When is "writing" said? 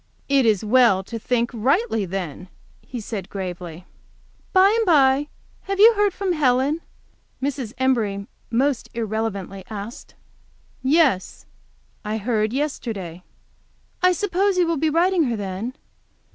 14.89-15.25